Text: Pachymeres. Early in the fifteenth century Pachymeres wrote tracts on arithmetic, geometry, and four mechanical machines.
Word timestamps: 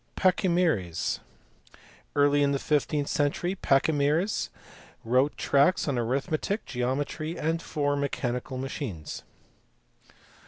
Pachymeres. 0.15 1.19
Early 2.15 2.41
in 2.41 2.53
the 2.53 2.57
fifteenth 2.57 3.07
century 3.07 3.53
Pachymeres 3.53 4.49
wrote 5.05 5.37
tracts 5.37 5.87
on 5.87 5.99
arithmetic, 5.99 6.65
geometry, 6.65 7.37
and 7.37 7.61
four 7.61 7.95
mechanical 7.95 8.57
machines. 8.57 9.21